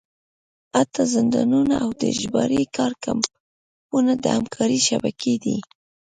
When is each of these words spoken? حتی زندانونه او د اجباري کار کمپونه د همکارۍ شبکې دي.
حتی 0.75 1.01
زندانونه 1.13 1.75
او 1.83 1.89
د 1.99 2.01
اجباري 2.13 2.63
کار 2.77 2.91
کمپونه 3.05 4.11
د 4.23 4.25
همکارۍ 4.37 4.79
شبکې 4.89 5.33
دي. 5.43 5.57